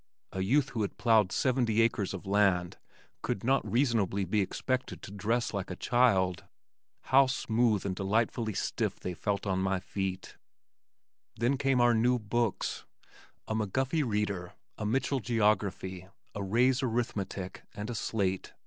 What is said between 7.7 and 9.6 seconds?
and delightfully stiff they felt on